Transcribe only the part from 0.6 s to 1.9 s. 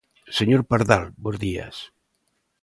Pardal, bos días.